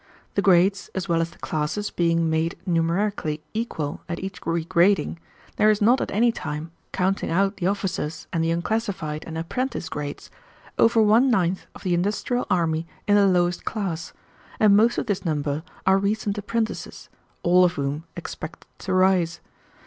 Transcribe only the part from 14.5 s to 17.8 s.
and most of this number are recent apprentices, all of